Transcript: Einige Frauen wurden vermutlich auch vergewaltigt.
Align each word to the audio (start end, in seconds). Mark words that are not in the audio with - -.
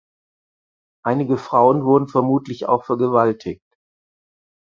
Einige 1.05 1.37
Frauen 1.37 1.83
wurden 1.83 2.07
vermutlich 2.07 2.65
auch 2.65 2.85
vergewaltigt. 2.85 3.61